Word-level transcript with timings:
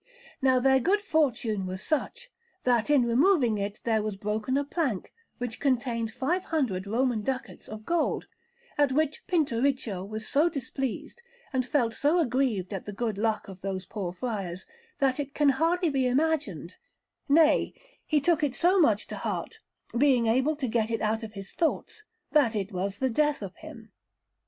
Now 0.41 0.59
their 0.59 0.79
good 0.79 0.99
fortune 1.03 1.67
was 1.67 1.83
such, 1.83 2.31
that 2.63 2.89
in 2.89 3.05
removing 3.05 3.59
it 3.59 3.81
there 3.83 4.01
was 4.01 4.15
broken 4.17 4.57
a 4.57 4.63
plank 4.63 5.13
which 5.37 5.59
contained 5.59 6.09
500 6.11 6.87
Roman 6.87 7.21
ducats 7.21 7.67
of 7.67 7.85
gold; 7.85 8.25
at 8.79 8.91
which 8.91 9.21
Pinturicchio 9.27 10.03
was 10.03 10.27
so 10.27 10.49
displeased, 10.49 11.21
and 11.53 11.63
felt 11.63 11.93
so 11.93 12.17
aggrieved 12.17 12.73
at 12.73 12.85
the 12.85 12.93
good 12.93 13.19
luck 13.19 13.47
of 13.47 13.61
those 13.61 13.85
poor 13.85 14.11
friars, 14.11 14.65
that 14.97 15.19
it 15.19 15.35
can 15.35 15.49
hardly 15.49 15.91
be 15.91 16.07
imagined 16.07 16.77
nay, 17.29 17.71
he 18.03 18.19
took 18.19 18.43
it 18.43 18.55
so 18.55 18.79
much 18.79 19.05
to 19.05 19.17
heart, 19.17 19.59
being 19.95 20.27
unable 20.27 20.55
to 20.55 20.67
get 20.67 20.89
it 20.89 21.01
out 21.01 21.21
of 21.21 21.33
his 21.33 21.51
thoughts, 21.51 22.05
that 22.31 22.55
it 22.55 22.71
was 22.71 22.97
the 22.97 23.09
death 23.11 23.43
of 23.43 23.55
him. 23.57 23.91